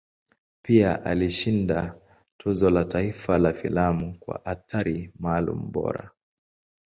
[0.63, 2.01] Pia alishinda
[2.37, 6.11] Tuzo la Taifa la Filamu kwa Athari Maalum Bora.